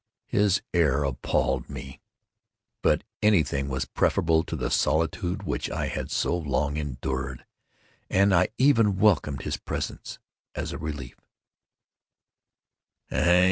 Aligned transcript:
His 0.25 0.63
air 0.73 1.03
appalled 1.03 1.69
me—but 1.69 3.03
anything 3.21 3.67
was 3.69 3.85
preferable 3.85 4.43
to 4.45 4.55
the 4.55 4.71
solitude 4.71 5.43
which 5.43 5.69
I 5.69 5.89
had 5.89 6.09
so 6.09 6.35
long 6.35 6.75
endured, 6.77 7.45
and 8.09 8.33
I 8.33 8.49
even 8.57 8.97
welcomed 8.97 9.43
his 9.43 9.57
presence 9.57 10.17
as 10.55 10.71
a 10.71 10.79
relief. 10.79 11.19